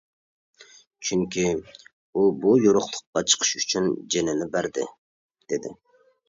[1.09, 2.23] چۈنكى ئۇ
[2.63, 4.89] يورۇقلۇققا چىقىش ئۈچۈن جېنىنى بەردى.
[5.55, 5.77] دېدى.